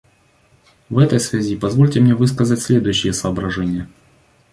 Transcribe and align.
В 0.89 0.97
этой 0.97 1.19
связи 1.19 1.55
позвольте 1.55 1.99
мне 1.99 2.15
высказать 2.15 2.59
следующие 2.59 3.13
соображения. 3.13 3.87